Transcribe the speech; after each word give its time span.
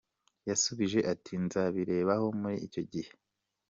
Yasubije 0.49 0.99
ati 1.13 1.33
"Nzabirebaho 1.45 2.27
muri 2.39 2.55
icyo 2.65 2.81
gihe. 2.91 3.11